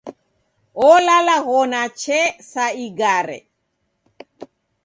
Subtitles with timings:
[0.91, 3.37] Olalaghona chee sa igare.